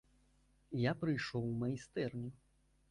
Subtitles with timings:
[0.89, 2.29] Я прыйшоў у майстэрню.